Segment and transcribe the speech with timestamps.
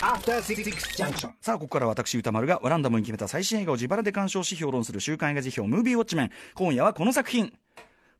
[0.00, 1.30] After Six Junction.
[1.40, 6.30] さあ、ここから私、歌丸がランダムに決めた最新映画を自腹で鑑賞し評論する週刊映画辞表、ムービーウォッチメン。
[6.54, 7.52] 今夜はこの作品、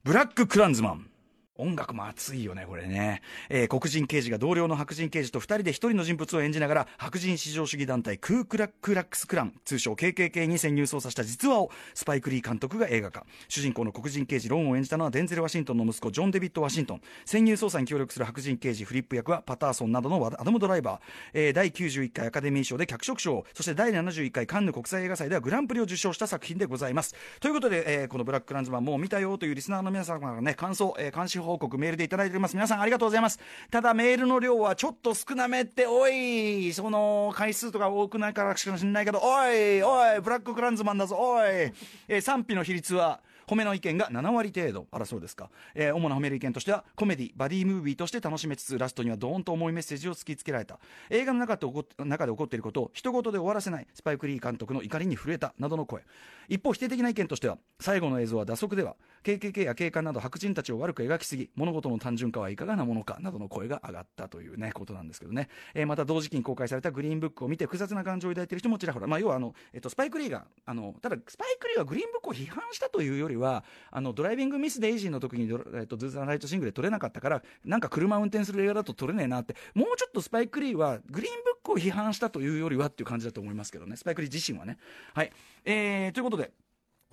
[0.03, 1.11] ブラック・クランズマン。
[1.58, 3.20] 音楽も熱いよね、これね。
[3.48, 13.26] えー黒人刑事が同僚の白人刑事と二人で一人の人物を演じながら、白人至上主義団体クークラックラックスクラン、通称 KKK に潜入捜査した実話を、スパイク・リー監督が映画化。
[13.48, 17.00] 主人公の黒人刑事ロンを演じたのはデンゼル・ワシントンの息子、ジョン・デビッド・ワシントン。
[17.25, 21.00] 潜入捜査に協力する白人刑事フリップ役はパターソンなどのアダム・ドライバー。
[21.34, 27.14] えー第91回アカデミー賞で脚色賞、そして第71回カンヌ国際映画祭ではグランプリを受賞した作品でございます。
[27.40, 32.55] ということで、えーこのブラック・クランズマンもう見たよというリスナーの皆様からね、感想、えー監視報告、メールでいただいております。
[32.55, 33.41] 皆さんありがとうございます。
[33.70, 41.48] ただメールの量はちょっと少なめって、おい、その回数とか多くないからしかしれないけど、おい、おい、ブラック・クランズマンだぞ、おい。
[41.48, 56.03] えー賛否の比率は、褒めの意見が7割程度あらそうですか、えー主な褒める意見としてはコメディバディムービーとして楽しめつつラストにはドーンと重いメッセージを突きつけられた映画の中で起こっ中で起こっていることを一言で終わらせないスパイク・リー監督の怒りに震えたなどの声
[56.48, 83.96] 一方否定的な意見としては最後の映像は打足では KKK や警官など白人たちを悪く描きすぎ物事の単純化はいかがなものかなどの声が上がったというねことなんですけどね、えーまた同時期に公開されたグリーンブックを見て複雑な感情を抱いている人もちらほら、まあ、要はあの、えっと、スパイク・リーがあのただスパイク・リーはグリーンブックを批判したというよりはあのドライビングミス・デイジーの時にド、えっと、ドゥーザ・ライト・シングで撮れなかったからなんか車運転する映画だと撮れねえなってもうちょっとスパイク・リーはグリーンブックを批判したというよりはっていう感じだと思いますけどね。
[83.96, 84.78] スパイク・リー自身はね。
[85.14, 85.33] はい。
[85.64, 86.52] えー、ということで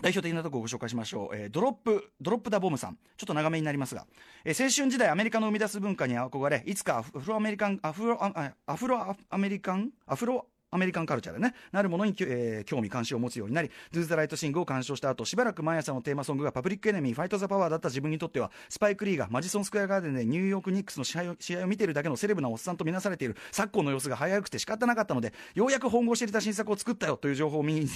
[0.01, 2.97] 代表的なところをご紹介しましょう、えードロップドロップ・ダ・ボムさん。
[3.17, 4.05] ちょっと長めになりますが、
[4.43, 27.89] えー青春時代アメリカの生み出す文化に憧れいつかアフロアメリカンアフロああアフロアメリカンアフロアメリカンカルチャーでね、なるものに、えー興味関心を持つようになり、ドゥーザ・ライト・シングを鑑賞した後、しばらく毎朝のテーマソングがパブリック・エネミー、ファイト・ザ・パワーだった自分にとっては、スパイク・リーがマジソン・スクエア・ガーデンでニューヨーク・ニックスの試合を試合を見ているだけのセレブなおっさんとみなされている昨今の様子が早くて仕方なかったので、ようやく本腰入れた新作を作ったよという情報を耳に、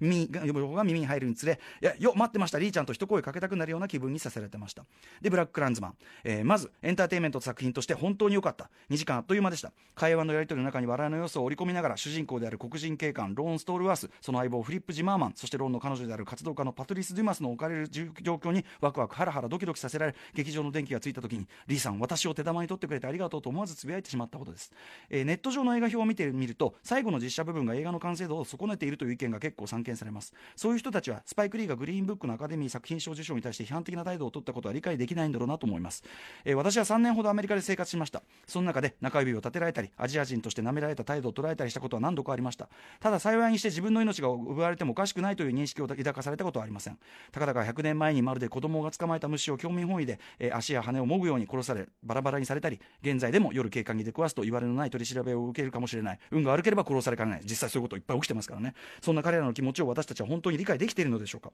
[0.00, 4.84] 耳が情報が耳に入るにつれ、いや、よ、待ってました、リーちゃんと一声かけたくなるような気分にさせられてました。
[5.20, 5.94] で、ブラック・クランズマン。
[6.24, 8.68] えーまず、エンターテインメント作品として本当に良かった。
[8.90, 9.72] 2時間あっという間でした。
[9.94, 24.72] 会話のやり取りの中に笑いの要素を織り込みながら、主人公である黒人警官、ローン・ストールワース、その相棒、フリップ・ジマーマン、そしてローンの彼女である活動家のパトリス・デュマスの置かれる状況に、ワクワク、ハラハラ、ドキドキさせられ、劇場の電気がついた時に、リーさん、私を手玉に取ってくれてありがとうと思わずつぶやいてしまったことです。
[25.10, 30.34] えーネット上の映画表を見てみると、最後の実写部分が映画の完成度を損ねているという意見が結構散見されます。
[30.56, 36.02] そういう人たちは、スパイク・リーがグリーンブックのアカデミー作品賞受賞に対して批判的な態度を取ったことは理解できないんだろうなと思います。
[36.44, 38.22] えー私は3年ほどアメリカで生活しました。
[38.46, 42.68] その中で中指を立てられたり、アジア人として舐められた態度を捉えたりしたこととは何度かありました。
[43.00, 46.98] ただ幸いにして自分の命が奪われてもおかしくないという認識を抱かされたことはありません。
[47.30, 56.18] たかだか100年前にまるで子供が捕まえた虫を興味本位で、えー足や羽をもぐように殺され、バラバラにされたり、現在でも夜警官に出くわすと言われのない取り調べを受けるかもしれない。
[56.30, 57.40] 運が悪ければ殺されかねない。
[57.44, 58.74] 実際そういうこといっぱい起きてますからね。
[59.00, 61.50] そんな彼らの気持ちを私たちは本当に理解できているのでしょうか。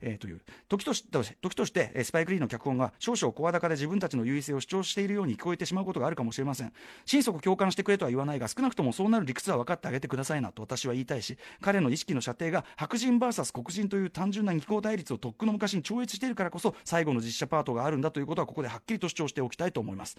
[0.00, 1.04] えーという時とし
[1.40, 6.72] 時として、スパイク・リーの脚本が少々声高で自分たちの優位性を主張しているように聞こえてしまうことがあるかもしれません
[7.04, 20.16] 心底共感してくれとは言わないが少なくともそうなる理屈は分かってあげてくださいなと私は言いたいし彼の意識の射程が白人 VS 黒人という単純な二項対立をとっくの昔に超越しているからこそ最後の実写パートがあるんだということはここではっきりと主張しておきたいと思います。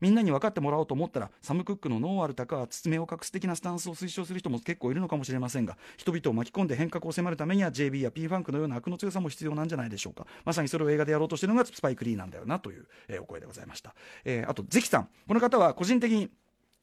[0.00, 10.26] みんなに分かってもらおうと思ったらサム・クックのノーアルタカは包めを隠す的なスタンスを推奨する人も結構いるのかもしれませんが人々を巻き込んで変革を迫るためには JB や P ファンクのような悪の強さも必要なんじゃないでしょうか。
[10.44, 15.08] まさにそれを映画でやろうとしているのがスパイク・リーなんだよなという、えーお声でございました、えーあとゼキさん。
[15.26, 16.30] この方は個人的に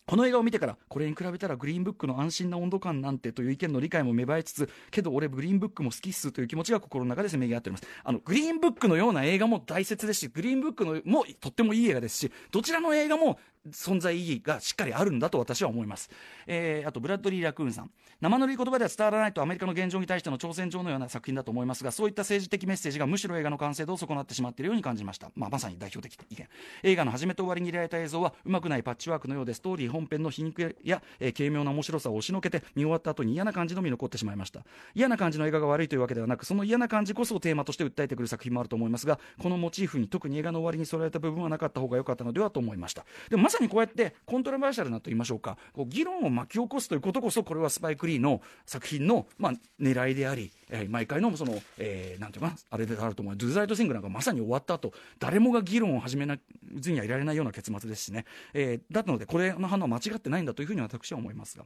[0.09, 7.87] この映画を見てからこれに比べたらグリーンブックの安心な温度感なんてという意見の理解も芽生えつつけど俺グリーンブックも好きっすという気持ちが心の中でせめぎ合っております。
[8.03, 13.37] あのグリーンブックのような映画も大切ですしグリーンブックのもとってもいい映画ですしどちらの映画も
[13.67, 16.09] 存在意義がしっかりあるんだと私は思います、
[16.47, 17.91] えーあとブラッドリー・ラクーンさん。
[18.21, 26.47] 生のり言葉では伝わらないとアメリカの現状に対しての挑戦状のような作品だと思いますがそういった政治的メッセージがむしろ映画の完成度を損なってしまっているように感じました、まあ、まさに代表的意見。
[26.83, 34.65] 映画の始めと終わりに入れられた映像はうまくないパッチワークのようでストーリー本編の皮肉や、えー軽妙な面白さを押しのけて見終わった後に嫌な感じのみ残ってしまいました。
[34.93, 43.05] 嫌な感じの映画が悪いというわけではなくその嫌な感じこそをテーマとして訴えてくる作品もあると思いますがこのモチーフに特に映画の終わりに添えられた部分はなかった方が良かったのではと思いました。
[43.29, 56.37] でもまさにこうやってコントラバーシャルなと言いましょうかこう議論を巻き起こすということこそこれはスパイク・リーの作品の、まあ、狙いであり、えー毎回のその、えーなんていうかなあれであると思うドゥ・ザ・イト・シングなんかまさに終わった後誰もが議論を始めな
[56.75, 61.65] ずにはいられないような結末ですしね、えーだったのでこれの反応は間違ってないんだというふうに私は思いますが。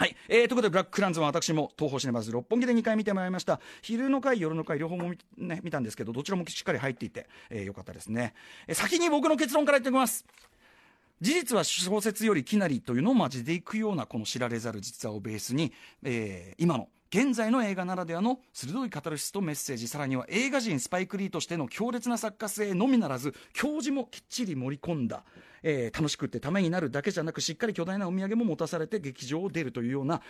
[0.00, 3.60] はい、えー、ということで、ブラッククランズは私も東宝シネマズ六本木で2回見てもらいました。
[3.82, 8.32] 昼の回、夜の回、両方も見,、ね、見たんですけど、どちらもしっかり入っていて、えーよかったですね。
[8.66, 10.24] えー先に僕の結論から言っておきます。
[11.20, 15.72] 事実は小説よりきなりというのをまじでいくようなこの知られざる実話をベースに、
[16.02, 25.24] えー、今の現在の映画ならではの鋭いカタルシスとメッセージさらには映画人スパイク・リーとしての強烈な作家性のみならず教授もきっちり盛り込んだ、
[25.62, 30.22] えー、楽しくってためになるだけじゃなくしっかり巨大なお土産も持たされて劇場を出るというような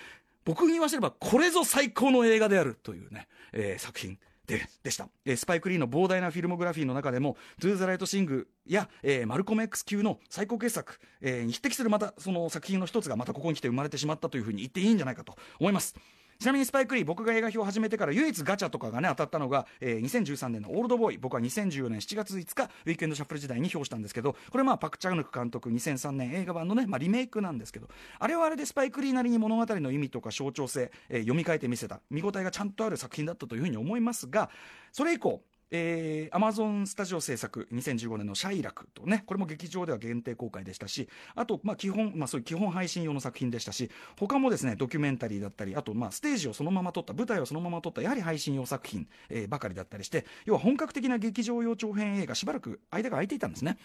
[0.44, 4.18] 僕に言わせればこれぞ最高の映画であるというね、えー、作品。
[4.50, 15.94] ででした、えー、スパイク・リーの膨大なフィルモグラフィーの中でも「ドゥ・ザ・ライト・シング」や、えー、マルコム X 級の最高傑作、えー、に匹敵するまたその作品の一つがまたここに来て生まれてしまったというふうに言っていいんじゃないかと思います。
[16.40, 34.48] ちなみにスパイク・リー僕が映画評を始めてから唯一ガチャとかがね当たったのが、えー、2013年の「オールドボーイ」僕は2014年7月5日ウィークエンドシャッフル時代に評したんですけどこれまあパク・チャヌク監督2003年映画版のね、まあ、リメイクなんですけどあれはあれでスパイク・リーなりに物語の意味とか象徴性、えー、読み替えてみせた見応えがちゃんとある作品だったというふうに思いますが
[34.92, 53.78] それ以降えー、アマゾンスタジオ制作2015年の「シャイラク」とねこれも劇場では限定公開でしたしあと、まあ、基本、まあ、そういう基本配信用の作品でしたし他もですねドキュメンタリーだったりあと、まあ、ステージをそのまま撮った舞台をそのまま撮ったやはり配信用作品、えー、ばかりだったりして要は本格的な劇場用長編映画しばらく間が空いていたんですね。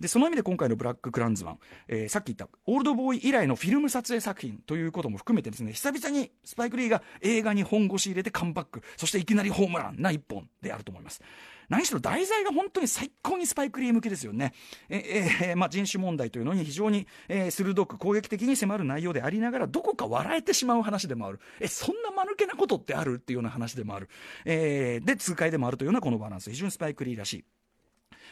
[0.00, 1.58] でその意味で今回の「ブラック・クランズマン」
[1.88, 11.22] えー、さっき言ったオールドボーイ以来のフィルム撮影作品ということも含めてですね久々にスパイク・リーが映画に本腰入れてカムバックそしていきなりホームランな一本であると思います。
[11.68, 14.54] 何しろ題材が本当に最高にスパイクリー向きですよね。
[14.88, 21.38] ええ、まあ、人種問題というのに非常に、えー、鋭く攻撃的に迫る内容でありながら、どこか笑えてしまう話でもある。
[21.60, 23.14] え、そんな間抜けなことってある？
[23.14, 24.08] っていうような話でもある。
[24.44, 26.50] えー、で、痛快でもあるというようなこのバランス。
[26.50, 27.44] 非常にスパイクリーらしい。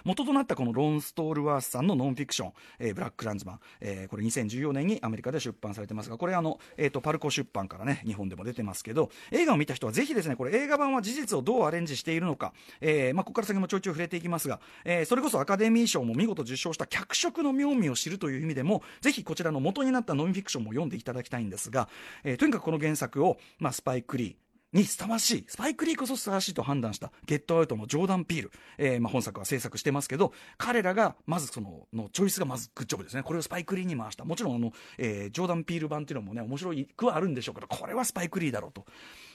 [0.05, 21.89] 元となったこのロン・ストールワースさんのノンフィクション、えー、ブラック・ランズマン、えー、これ2014年にアメリカで出版されてますが、これあの、えっ、ー、と、パルコ出版からね、日本でも出てますけど、映画を見た人はぜひですね、これ映画版は事実をどうアレンジしているのか、えー、まあ、ここから先もちょいちょい触れていきますが、えー、それこそアカデミー賞も見事受賞した脚色の妙味を知るという意味でも、ぜひこちらの元になったノンフィクションも読んでいただきたいんですが、
[22.25, 33.23] えー、とにかくこの原作を、まあ、スパイクリー、にふさわしい、スパイクリーこそふさわしいと判断した、ゲットアウトのジョーダン・ピール、えー、まあ本作は制作してますけど、彼らが、まずその、のチョイスがまずグッジョブですね。
[33.23, 34.25] これをスパイクリーに回した。
[34.25, 38.85] もちろん、あの、えー、ジョーダン・ピール版っていうのもね、面白いくはあるんでしょうけど、これはスパイクリーだろうと。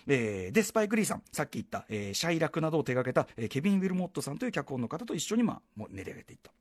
[0.07, 6.51] えー、で、スパイクリーさん、さっき言った、えー、シャイラクなどを手掛けた、えー、ケビン・ウィルモットさんという脚本の方と一緒に、まあ、もう練り上げていった。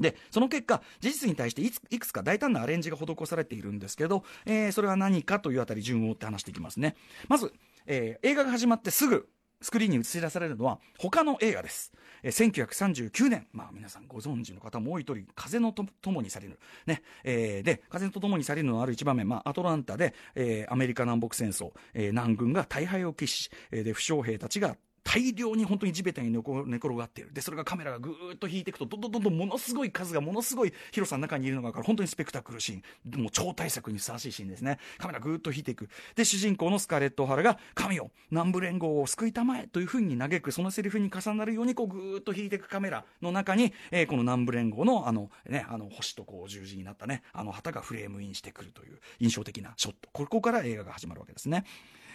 [0.00, 6.96] で、その結果、事実に対していいくつか大胆なアレンジが施されているんですけど、えー、それは何かというあたり順を追って話していきますね。
[7.28, 7.52] まず、
[7.86, 9.28] えー、映画が始まってすぐ、
[9.60, 11.92] スクリーンに映し出されるのは他の映画です。
[12.22, 16.58] えー、1939年、まあ皆さんご存知の方も多い通り、風のとともにされる。
[16.86, 17.02] ね。
[17.24, 27.32] えー、で、風とともにされるのある一場面、まあアトランタで、えー、アメリカ南北戦争、えー、南軍が大敗を喫し、えー、で、負傷兵たちが大量に本当に地べたに寝転がっている。
[27.32, 31.86] で、それがカメラがぐーっと引いていくと、どんどんどんどんものすごい数がものすごい広さの中にいるのが分かる。
[31.86, 33.20] 本当にスペクタクルシーン。
[33.20, 34.78] もう超大作にふさわしいシーンですね。
[34.98, 35.88] カメラぐーっと引いていく。
[36.14, 50.08] で、主人公のスカーレット・オハラが、神よ、南部連合を救いたまえというふうに嘆く、そのセリフに重なるように、こうぐーっと引いていくカメラの中に、えー、この南部連合の、あの、ね、あの、星とこう十字になったね、あの旗がフレームインしてくるという印象的なショット。
[50.12, 51.64] ここから映画が始まるわけですね。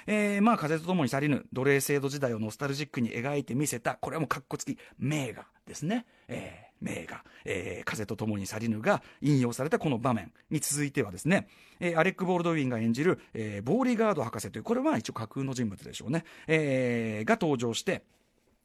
[0.08, 11.48] えー、まあ風と共に去りぬ奴隷制度時代をノスタルジックに描いてみせたこれはもうかっこつき名画ですね、えー、名画、えー、風と共に去りぬが引用されたこの場面に続いてはですね、
[11.80, 18.04] えー、アレック・ボールドウィンが演じる、えー、ボーリガード博士というこれは一応架空の人物でしょうね、えー、が登場して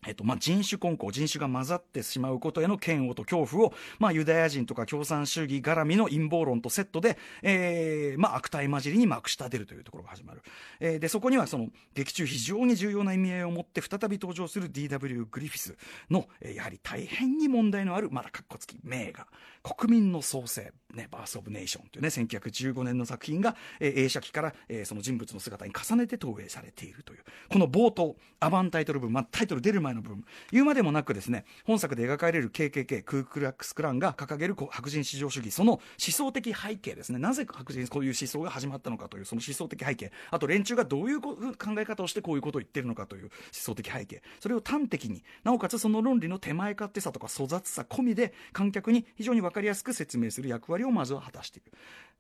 [0.07, 10.43] えっとまあ、人種混交、人種が混ざってしまうことへの嫌悪と恐怖を、まあ、ユダヤ人とか共産主義絡みの陰謀論とセットで、えーまあ、悪態混じりにまくし立てるというところが始まる。
[10.81, 15.27] えー、でそこにはその劇中非常に重要な意味合いを持って再び登場する D.W.
[15.31, 15.77] グリフィス
[16.11, 19.27] の、えー、やはり大変に問題のある、まだかっこつき名画、
[19.63, 41.35] 国民の創生、ね、バース・オブ・ネーションというね、1915年の作品が、えー、映写機から、えー、その人物の姿に重ねて投影されているという、この冒頭、アバンタイトル部、まあ、タイトル出る前の部分、言うまでもなくですね、本作で描かれる KKK、クークラックスクランが掲げる白人至上主義、その思想的背景ですね、なぜ白人こういう思想が始まったのかという、その思想的背景、あと連中がどういう考
[41.79, 51.73] え方をしてこういうことを言ってるのかという思想的背景、それを端的に、なおかつその論理の手前勝手さとか粗雑さ込みで、観客に非常に分かりやすく説明する役割をまずは果たしている。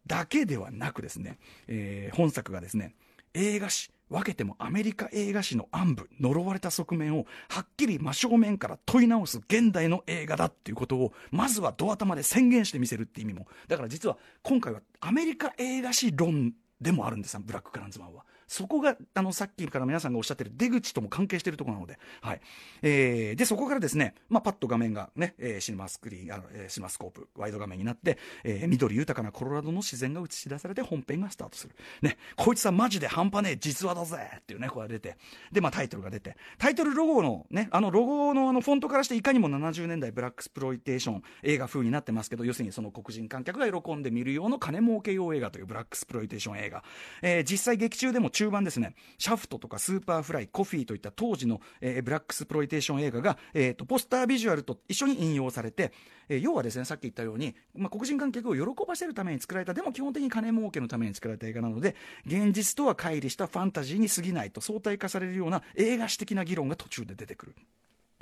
[0.07, 1.39] だけではなくですね、
[1.69, 2.95] えー、本作がですね、
[3.35, 13.47] 映画史、分けてもアメリカ映画史の暗部、呪われた側面をはっきり真正面から問い直す現代の映画だっていうことを、まずはドア玉で宣言してみせるって意味も。
[13.69, 18.25] だから実は今回はアメリカ映画史論でもあるんですブラック・クランズマンは。
[18.53, 22.41] そこがあのさっきから皆さんがおっしゃってる出口とも関係しているところなので、はい。
[22.83, 35.17] えー、でそこからですね、まあ、パッと画面がね、えー、シネマスクリーンあの、えー、シネマスコープワイド画面になって、えー、緑豊かなコロラドの自然が映し出されて本編がスタートする、ね、こいつはマジで半端ねえ実話だぜっていうねこれが出て
[35.51, 36.37] で、まあ、タイトルが出て。
[36.59, 46.85] タイトルロゴのねあのロゴのあのフォントからしていかにも70年代ブラックスプロイテーション映画風になってますけど要するにその黒人観客が喜んで見る用の金儲け用映画というブラックスプロイテーション映画、
[47.23, 55.93] えー、実際劇中でも中盤ですねシャフトとかスーパーフライコフィーといった当時の、えー、ブラックスプロイテーション映画が、えーと、ポスタービジュアルと一緒に引用されて、
[56.29, 61.97] えー、要はですねさっき言ったように、まあ、黒人観客を喜ばせるために作られたでも基本的に金儲けのために作られた映画なので
[62.27, 67.55] 現実とは乖離したファンタジーに過ぎないと相対化されるような映画史的な議論が途中で出てくる。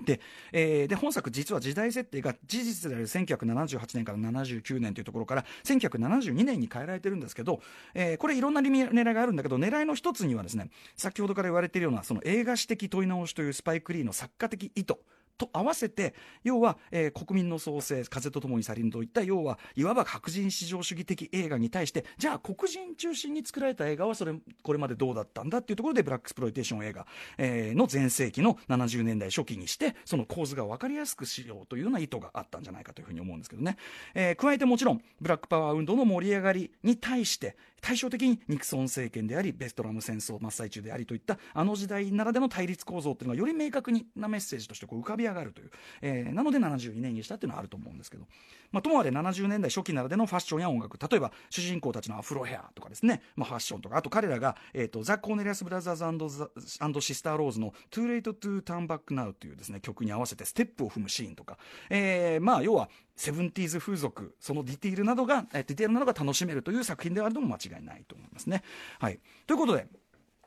[0.04, 0.20] で,、
[0.52, 7.60] えー、で本作、実は時代設定が事実である1978年から79年というところから1972年に変えられてるんですけど、
[7.94, 14.96] えー、これ、いろんな狙いがあるんだけど、狙いの一つにはですね先ほどから言われているようなその映画史的問い直しというスパイク・リーの作家的意図。
[15.40, 27.06] と合わせて要は、えー、国民の創生風とともに去りぬといった要はいわば白人至上主義的映画に対してじゃあ黒人中心に作られた映画はそれこれまでどうだったんだっていうところでブラックスプロイテーション映画、
[27.38, 33.76] えー、の全盛期の70年代初期にしてその構図が分かりやすくしようというような意図があったんじゃないかというふうに思うんですけどね、
[34.14, 45.70] えー、加えてもちろんブラックパワー運動の盛り上がりに対して対照的にニクソン政権でありベストラム戦争真っ最中でありといったあの時代ならでの対立構造というのがより明確なメッセージとしてこう浮かび上がるという、
[46.02, 48.24] えー、なので72年にしたっていうのはあると思うんですけど、
[48.72, 50.98] まあ、ともあれ70年代初期ならでのファッションや音楽。
[50.98, 53.96] 例えば主人公たちのアフロヘアとかですね、まあ、ファッションとか。
[53.96, 61.58] あと彼らが、えーと、ザ・コーネリアス・ブラザーズシスター・ローズの「Too Late to Turn Back Now」というですね曲に合わせてステップを踏むシーンとか、
[61.88, 62.88] えー、まあ要は
[63.20, 68.62] Seventies 風俗そのディティールなどが、えディテールなどが楽しめるという作品であるのも間違いないと思いますね。
[68.98, 69.86] はい、ということで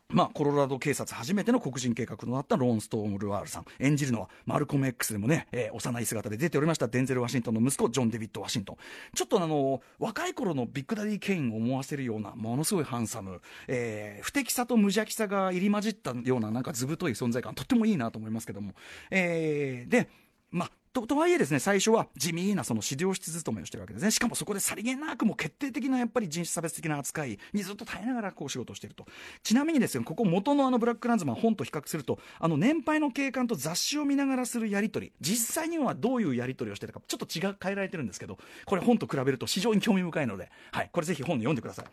[0.09, 3.65] まあ、コロラド警察初めての黒人警官となったローン・ストーム・ルワールさん。
[3.79, 8.77] 演じるのはマルコム X でもね、えー、幼い姿で出ておりましたデンゼル・ワシントンの息子ジョン・デビッド・ワシントン。
[9.15, 18.73] ちょっとあの若い頃のビッグダディ・ケインを思わせるようなものすごいハンサム、えー、不敵さと無邪気さが入り混じったようななんかずぶとい存在感とってもいいなと思いますけども、
[19.09, 20.09] えー、で
[20.51, 29.05] まあととはいえですね最初は地味なその資料室勤めをしてるわけですねしかもそこでさりげなくも決定的なやっぱり人種差別的な扱いにずっと耐えながらこう仕事をしていると
[29.41, 41.85] ちなみにですねここ元のあのブラック・クランズマン本と比較するとあの年配の警官と雑誌を見ながらするやり取り実際にはどういうやり取りをしてるかちょっと違う変えられてるんですけどこれ本と比べると非常に興味深いので、はい、これぜひ本で読んでください。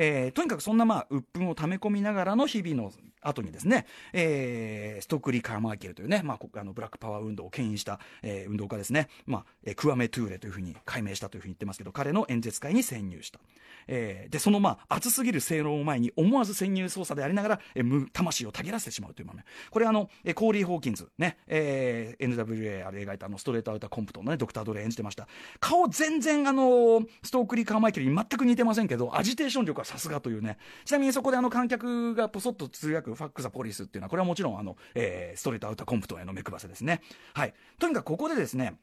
[0.00, 13.40] えー、とにかくそんなまあ鬱憤を溜め込みながらの日々の後にですね、えー、ストックリー・カーマーケルというね、まあ、あのブラックパワー運動を牽引した、えー、運動家ですね、まあえー、クワメ・トゥーレというふうに解明したというふうに言ってますけど彼の演説会に潜入した、
[13.88, 19.44] えー、でそのまあ熱すぎる正論を前に思わず潜入捜査でありながら、えー、魂をたぎらせてしまうという場面。
[19.70, 25.26] これあの、えー、コーリー・ホーキンズね、えー、NWA あれ描いたあのストレートアウターコンプトンのねドクター・ドレ演じてました。
[25.60, 30.58] 顔全然あのストークリー・カーマイケルに全く似てませんけどアジテーション力はさすがというね。
[30.84, 37.00] ちなみにそこであの観客がポソっとつぶやくファック・ザ・ポリスっていうのはこれはもちろんあの、えー、ストレートアウターコンプトンへの目配せですね。
[37.32, 37.54] はい。
[37.78, 38.78] とにかくここでですね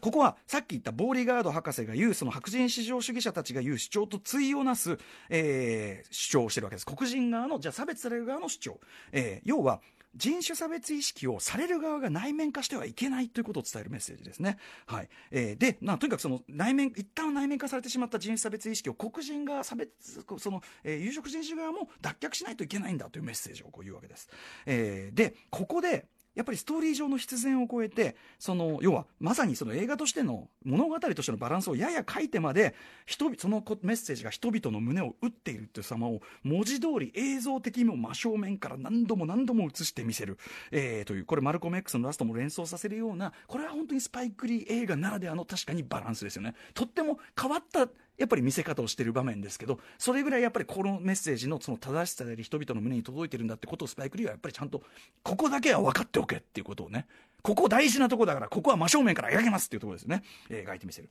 [0.00, 4.98] ここはさっき言ったボーリガード博士が言うその白人至上主義者たちが言う主張と対をなす、
[5.30, 6.86] えー、主張をしてるわけです。
[6.86, 8.80] 黒人側のじゃあ差別される側の主張、
[9.12, 9.80] えー、要は
[10.18, 14.58] 人種差別意識をされる側が内面化してはいけないということを伝えるメッセージですね。
[14.86, 24.28] はいえー、で、まあ、とにかくその内面一旦内面化されてしまった人種差別意識を黒人が差別その、えー、有色人種側も脱却しないといけないんだというメッセージをこう言うわけです。
[24.66, 26.06] えー、でここで
[26.38, 32.76] やっぱりストーリー上の必然を超えてその要はまさにその映画としての物語としてのバランスをやや書いてまで
[33.06, 40.38] 人そのメッセージが人々の胸を打っているという様を文字通り映像的にも真正面から何度も何度も映してみせる、
[40.70, 46.54] えー、というこれマルコム X のラストも連想させるようなこれは本当にスパイクリー映画ならではの確かにバランスですよね。
[46.72, 54.82] とっても変わったやっぱり見せ方をしている場面ですけどそれぐらいやっぱりこのメッセージのその正しさであり人々の胸に届いてるんだってことをスパイク・リーはやっぱりちゃんと
[55.22, 57.06] ここだけは分かっておけっていうことをね
[57.42, 61.08] ここ大事なとこだからここは真正面から描けますっていうところですね、えー、描いてみせる。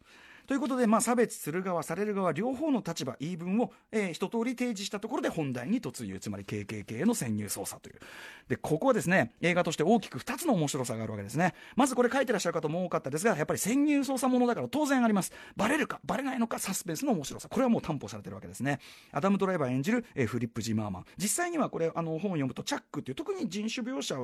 [0.48, 8.00] ということで、まあ、差別する側される側両方の立場言い分を、えー、一通り提示したところで本題に突入つまり KKK への潜入捜査という。
[8.48, 11.54] でここはですね映画として大きく2つの面白さがあるわけですね。
[11.76, 15.34] まずこれ書いてらっしゃる方も多かったですがやっぱり潜入捜査ものだから当然あります。
[15.58, 17.50] バレるかバレないのかサスペンスの面白さ。
[17.50, 18.80] これはもう担保されてるわけですね。
[19.12, 21.06] アダム・ドライバー演じる、え、フリップ・ジマーマン。
[21.18, 24.16] 実際にはこれあの本を読むとチャックっていう特に人種描写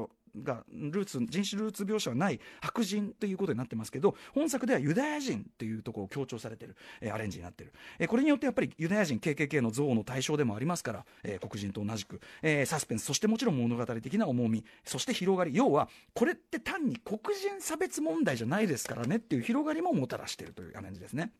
[0.42, 21.32] がルーツ人種ルーツ描写はない白人ということになってますけど本作ではユダヤ人っていうところを強調されてる、え、アレンジになってる、え、これによってやっぱりユダヤ人 KKK の憎悪の対象でもありますから、え、黒人と同じく、え、サスペンスそしてもちろん物語的な重みそして広がり要はこれって単に黒人差別問題じゃないですからねっていう広がりももたらしてるというアレンジですね。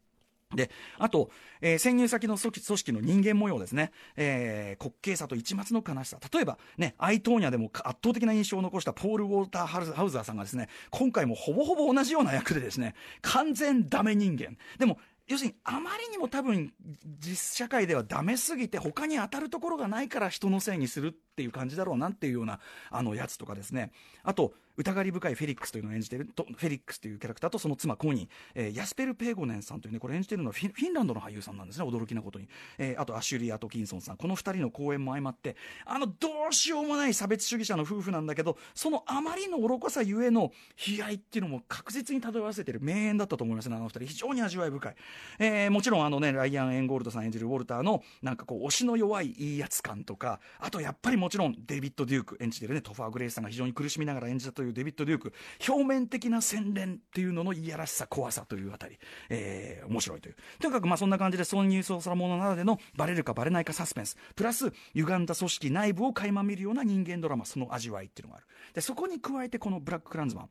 [0.56, 1.30] で、あと、
[1.62, 3.92] えー、潜入先の組織の人間模様ですね。
[4.16, 6.20] えー、滑稽さと一抹の悲しさ。
[6.34, 14.58] 例えば、ね、アイトーニャでも圧倒的な印象を残したポール・ウォーター・ハウザーさんがですね、今回もほぼほぼ同じような役でですね、完全ダメ人間。
[14.78, 16.74] でも、要するにあまりにも多分
[17.20, 22.60] 実社会ではダメすぎて他に当たるところがないから人のせいにするっていう感じだろうなっていうような
[22.92, 23.92] あのやつとかですね。
[24.24, 32.48] あと疑り深いフェリックスというのを演じているとフェリックスというキャラクターとその妻コニー、えー、ヤスペル・ペーコネンさんというねこれ演じているのはフィンランドの俳優さんなんですね驚きなことに、
[32.80, 34.18] えー、あとアシュリー・アトキンソンさん。
[34.18, 40.52] この2人の好演も相まってあのどうしようもない差別主義者の夫婦なんだけどそのあまりの愚かさゆえの
[40.98, 44.06] 悲哀っていうのも確実に漂わせている名演だったと思いますねあの2人。
[44.06, 44.96] 非常に味わい深い、
[45.40, 55.34] えー、もちろんあのねライアン・エッゴールドさん演じるウォルターのなんかこう押しの弱いいいやつ感とかあとやっぱりもちろんデビッド・デューク演じてるねトファー・グレイスさんが非常に苦しみながら演じたというデビッド・デューク
[55.68, 59.00] 表面的な洗練っていうののいやらしさ怖さというあたり、
[59.30, 60.36] えー、面白いという。
[60.60, 64.18] とにかくまあそんな感じで挿入捜査者ならでのバレるかバレないかサスペンス。
[64.36, 68.48] プラス歪んだ組織内部を垣間見るような人間ドラマその味わいっていうのがある。
[68.74, 70.50] でそこに加えてこのブラック・クランズマン。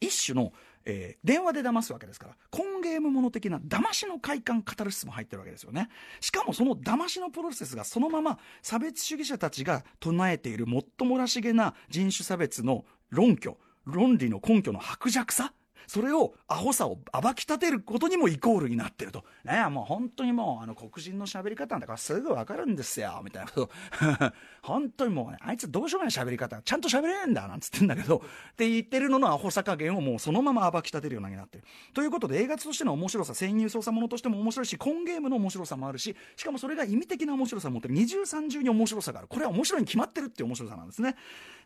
[0.00, 0.52] 一種の、
[0.84, 5.88] えー、電話で騙すわけですから、コンゲームもの的な騙しの快感カタルシスも入ってるわけですよね。
[6.20, 15.52] しかもその騙しのプロセスがそのまま差別主義者たちが唱えているもっともらしげな人種差別の論拠、論理の根拠の薄弱さ
[15.86, 19.24] それをアホさを暴き立てることにもイコールになってると。
[19.44, 23.70] ねもう本当にもうあの黒人の喋り方なんだからすぐわかるんですよ、みたいなこと。
[24.62, 31.64] 本当にもうね、あいつどうしようもない喋り方、ちゃんと喋れねえんだ、なんつってんだけど、って言ってるののアホさ加減をもうそのまま暴き立てるようになってる。
[31.94, 37.94] ということで映画としての面白さ、潜入捜査ものとしても面白いし、コンゲームの面白さもあるし、しかもそれが意味的な面白さを持ってる。
[37.94, 39.28] 二重三重に面白さがある。
[39.28, 41.16] これは面白いに決まってるっていう面白さなんですね。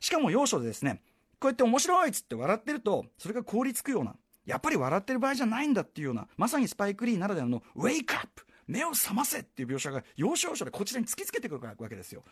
[0.00, 1.00] しかも要所でですね、
[1.44, 12.24] こうやって面白いっつって笑ってると、それが凍りつくような、やっぱり笑ってる場合じゃないんだっていうような、まさにスパイク・リーならではの、ウェイクアップ目を覚ませっていう描写が要所要所でこちらに突きつけてくるわけですよ。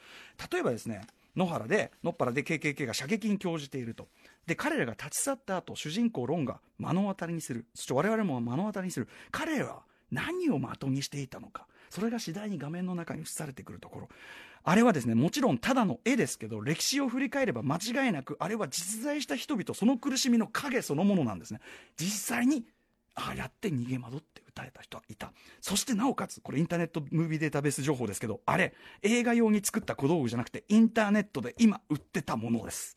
[0.51, 1.03] 例えばですね、
[1.37, 4.09] 野原で、野っ原で KKK が射撃に興じていると。
[4.47, 7.67] で、彼らが立ち去った後、主人公ロンが目の当たりにする。
[7.75, 9.09] そして我々も目の当たりにする。
[9.31, 11.67] 彼らは何を的にしていたのか。
[11.91, 14.09] それが次第に画面の中に映されてくるところ。
[14.65, 21.61] あれはですね、もちろんただの絵ですけど、歴史を振り返れば間違いなく、あれは実在した人々、その苦しみの影そのものなんですね。
[21.97, 22.65] 実際に、
[23.15, 25.33] ああやって逃げ惑って撃たれた人はいた。
[25.61, 32.97] そしてなおかつ、これインターネットムービーデータベース情報ですけど、あれ、映画用に作った小道具じゃなくて、インターネットで今売ってたものです。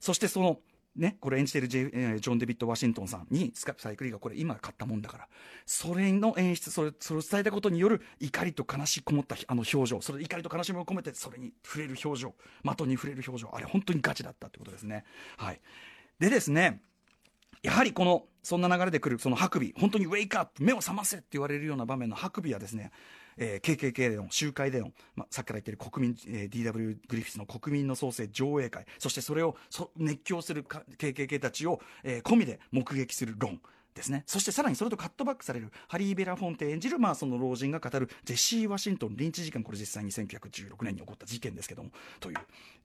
[0.00, 0.60] そしてその
[0.98, 5.28] ね、これ演じてるジ,、えー、ジョン・デビッド・ワシントンさんにスカサイクリーがこれ今買ったもんだから。
[5.64, 10.00] それの演出それそれを伝えたことによる怒りと悲しこもったあの表情。
[10.00, 12.34] それ怒りと悲しみを込めてそれに触れる表情
[12.64, 13.54] 的に触れる表情。
[13.54, 15.04] あれ本当にガチだったってことですね。
[15.36, 15.60] はい。
[16.18, 16.82] でですね
[17.62, 22.90] やはりこのそんな流れで来るそのハクビ本当にウェイクアップ目を覚ませって言われるような場面のハクビはですね
[23.38, 33.60] えー、KKK での集会での、まあ、さっきから言ってる国民、えー、DW グリフィスの国民の創生上映会そしてそれをそ熱狂する KKK たちを、えー、込みで目撃する論。
[33.98, 34.22] ですね。
[34.26, 42.36] そしてさらにそれとカットバックされるハリー・ベラフォンテ演じる、まあその老人が語るジェシー・ワシントンリンチ事件、これ実際に1916年に起こった事件ですけども、という。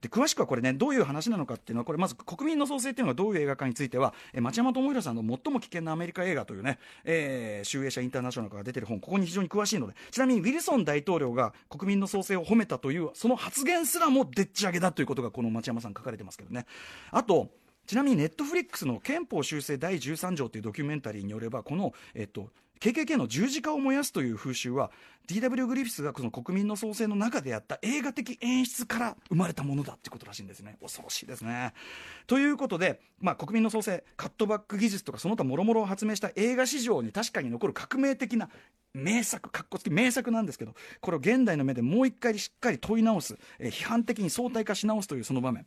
[0.01, 16.65] で、詳しくはこれね、どういう話なのかっていうのは、これまず国民の創生っていうのがどういう映画かについては、え町山智弘さんの最も危険なアメリカ映画というね、えー、集英社インターナショナルが出てる本、ここに非常に詳しいので、ちなみにウィルソン大統領が国民の創生を褒めたという、その発言すらもでっち上げだということがこの町山さん書かれてますけどね。
[17.11, 17.49] あと、
[17.85, 22.49] ちなみにネットフリックスの憲法修正第13条というドキュメンタリーによればこの、えっと、
[22.83, 24.91] KKK の十字架を燃やすという風習は
[25.29, 30.75] DW グリフィスがこの国民の創生の中でやった映画的演出から生まれたものだってことらしいんですね。
[30.81, 31.73] 恐ろしいですね。
[32.27, 38.49] ということで、まあ、国民の創生カットバック技術とかその他もろもろを発明した映画史上に確かに残る革命的な
[38.93, 45.65] 名作かっこつき名作なんですけどこれを現代の目でもう一回しっかり問い直す、えー、批判的に相対化し直すというその場面。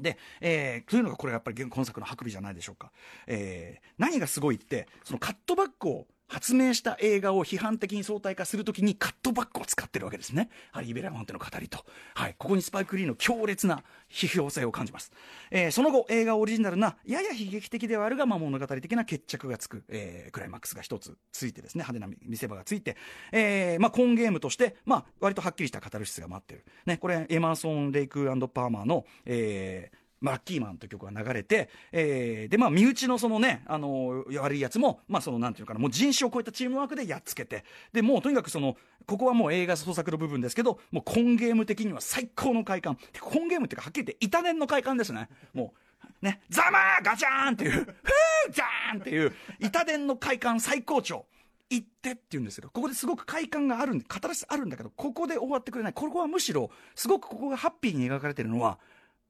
[0.00, 2.92] で、えー、というのがこれやっぱり今作のハクビじゃないでしょうか。
[3.26, 10.48] えー、何がすごいって、そのカットバックを発明した映画を批判的に相対化するときにカットバックを使ってるわけですね。
[10.72, 11.84] ハリー・ベラモンテの語りと。
[12.14, 12.34] はい。
[12.38, 15.12] ここにスパイク・リーの強烈な批評性を感じます。
[15.50, 22.96] えー、その後、映画オリジナルな、やや悲劇的ではあるが、まあ、物語的な決着がつく、えー、クライマックスが一つついてですね、派手な見せ場がついて、
[23.32, 26.64] えー、まあ、今ゲームとして、まあ、割とはっきりしたカタルシスが待ってる。
[26.86, 38.76] ね、これ、エマーソン・レイクパーマーの、えー、まあ、ラッキーマンという曲が流れて、えー、で、まあ、身内のそのね、あのー、悪いやつも、まあ、その、なんていうかな、もう人種を超えたチームワークでやっつけて、で、もうとにかくその、
[39.06, 42.98] ここはもう映画創作の部分ですけど、もう今ゲーム的には最高の快感。
[43.20, 45.28] 今ゲームっていうか、はっきり言って、板念の快感ですね。
[45.52, 45.74] も
[46.22, 51.26] う、ね、ザマーガチャーンっていう、フージャーンっていう、板伝の快感最高潮。
[51.68, 55.92] 行ってって言うんですけど、ここですごく快感があるんで、語らせあるんだけど、ここで終わってくれない。
[55.92, 58.78] ここはむしろ、すごくここがハッピーに描かれてるのは、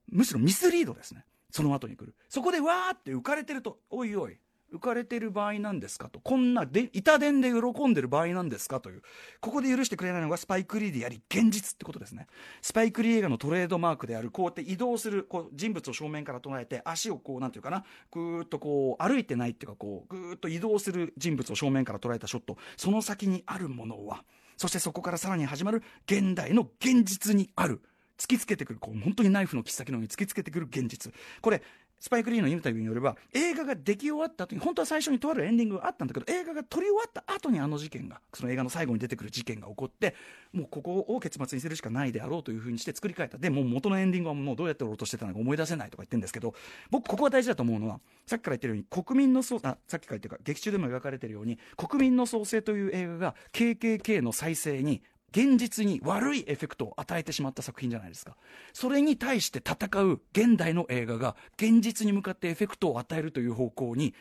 [0.09, 1.25] むしろミスリードですね。
[1.51, 2.15] その後に来る。
[2.29, 4.39] そこでわーって浮かれてると、おいおい、
[4.75, 6.21] 浮かれてる場合なんですかと。
[6.21, 9.03] こんなで、板伝で喜んでる場合なんですかという。
[9.41, 12.27] ここで許してくれないのがスパイクリーであり、現実ってことですね。
[12.63, 22.59] スパイクリー映画のトレードマークである、こうやって移動する、こう、人物を正面から捉えて、足をこう、なんていうかな、ぐーっとこう、歩いてないっていうか、こう、ぐーっと移動する人物を正面から捉えたショット。
[22.77, 24.25] その先にあるものは、
[24.57, 27.83] そしてそこからさらに始まる現代の現実にある。
[28.19, 31.13] 突きつけてくる、こう、本当にナイフの切っ先のように突きつけてくる現実。
[31.41, 31.63] これ、
[31.99, 40.15] スパイク・リーのインタビューによれば、映画が出来終わった後に、本当は最初にとあるエンディングがあったんだけど、映画が撮り終わった後にあの事件が、その映画の最後に出てくる事件が起こって、
[40.53, 43.39] もうここを結末にするしかないであろうというふうにして作り変えた。
[43.39, 46.55] で、もう元のエンディングはもうどうやって撮ろうとしてたのか思い出せないとか言ってるんですけど、
[46.91, 55.03] 僕ここが大事だと思うのは、さっきから言ってるように、国民の創、あ、さっきから言ってるか、劇中でも描かれてるように、国民の創生という映画が KKK の再生に
[55.33, 58.37] 現実に悪いエフェクトを与えてしまった作品じゃないですか。
[58.73, 64.15] それに対して戦う現代の映画が現実に向かってエフェクトを与えるという方向に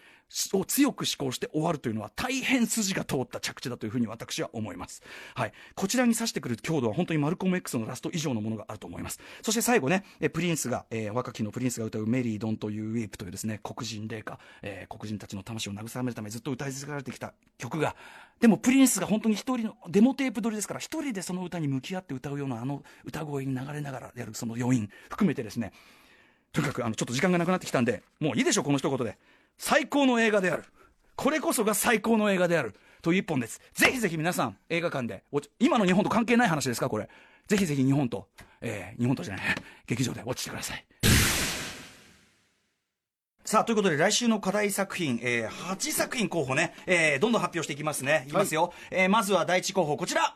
[0.53, 5.01] を強く志向して終わるというのは大変筋が通った着地だというふうに私は思います。
[5.35, 5.53] はい。
[5.75, 9.19] こちらに指してくる強度は本当にマルコム X のラスト以上のものがあると思います。
[9.41, 17.95] そして最後ね、えプリンスが、えー、若きのプリンスが歌う Mary Don't You Weep というですね、黒人霊歌、えー、黒人たちの魂を慰めるためずっと歌い続けられてきた曲が、
[18.39, 25.71] でもプリンスが本当に一人のデモテープ撮りですから一人でその歌に向き合って歌うようなあの歌声に流れながらやるその余韻含めてですね
[26.51, 29.17] とにかくあのちょっと時間がなくなってきたんでもういいでしょうこの一言で
[29.57, 30.63] 最高の映画である
[31.15, 35.23] これこそが最高の映画であるという一本ですぜひぜひ皆さん映画館で
[35.59, 36.89] 今の日本と関係ない話ですか？
[36.89, 37.09] これ
[37.47, 38.27] ぜひぜひ日本と、
[38.61, 39.45] えー、日本とじゃない
[39.87, 40.85] 劇場で落ちてください
[43.47, 48.23] さあ、ということで来週の課題作品、えー、8作品候補ね、えー、どんどん発表していきますね。
[48.25, 48.63] いきますよ。
[48.63, 50.35] はい、えー、まずは第一候補、こちら。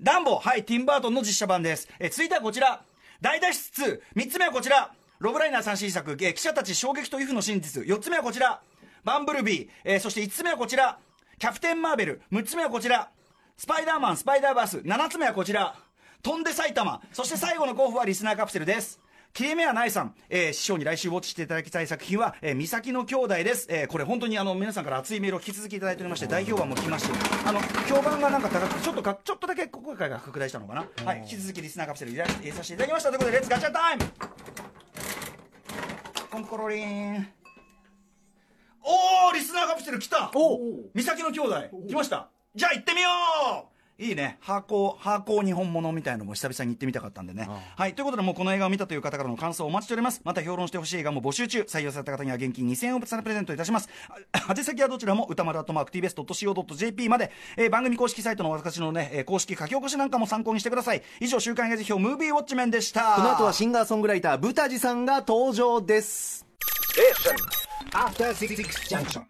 [0.00, 1.88] ダンボ、はい、ティンバートンの実写版です。
[2.00, 2.82] えー、続いてはこちら。
[3.20, 4.24] 大脱出2。
[4.26, 4.92] 3つ目はこちら。
[5.22, 7.80] ロブライナー最新作、えー、記者たち衝撃と畏怖の真実。
[7.84, 8.60] 4つ目はこちら。
[9.04, 9.68] バンブルビー。
[9.84, 10.98] えー、そして5つ目はこちら。
[11.38, 12.22] キャプテン・マーベル。
[12.32, 13.08] 6つ目はこちら。
[13.56, 14.78] スパイダーマン、スパイダーバース。
[14.78, 15.76] 7つ目はこちら。
[16.24, 17.00] 飛んで埼玉。
[17.12, 18.98] そして最後の候補はリスナーカプセルです。
[19.32, 23.68] 切れ目はないさん、えー、師匠に来週ウォッチしていただきたい作品は、えー、岬の兄妹です。
[23.70, 27.12] えー、これ本当にあの、皆さんから熱いメールを引き続きいただいておりまして、大評判も来まして、
[27.46, 30.86] あの、評判がなんか高くて、ちょっとか、ちょっとだけ今回が拡大したのかな。
[31.04, 33.08] はい、引き続きリスナーカプセル入れさせていただきました。
[33.10, 34.61] ということで、 Let's ガチャタイム
[36.32, 37.28] コンコロリン。
[38.82, 40.30] おーリスナーカプセル来た。
[40.34, 40.58] お
[40.94, 41.54] 三崎の兄弟。
[41.86, 42.30] 来ました。
[42.54, 43.10] じゃあ行ってみよ
[43.68, 43.71] う
[44.02, 44.38] いいね。
[44.40, 47.48] ハーハーコー日本物みたいのも久々に行ってみたかったんでね。
[47.76, 47.94] はい。
[47.94, 50.20] ということで、もうこの映画を見たという方からの感想をお待ちしております。
[50.24, 51.60] また評論してほしい映画も募集中。
[51.62, 53.88] 採用された方には現金2000円をプレゼントいたします。
[54.50, 61.02] 宛先はどちらも歌丸アットマーク tbs.co.jp まで、えー、番組公式サイトの私のね、えー、公式書き起こしなんかも参考にしてください。
[61.20, 63.14] 以上、週刊映画辞表ムービーウォッチメンでした。
[63.16, 66.46] この後はシンガーソングライター、ブタジさんが登場です。
[66.98, 67.12] え
[67.94, 69.22] After 66 junction.